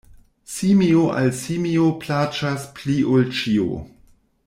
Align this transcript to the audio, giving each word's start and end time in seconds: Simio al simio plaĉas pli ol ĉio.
Simio 0.53 1.03
al 1.19 1.29
simio 1.41 1.85
plaĉas 2.05 2.67
pli 2.81 2.97
ol 3.17 3.33
ĉio. 3.43 3.69